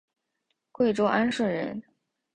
[0.71, 1.83] 贵州安顺人。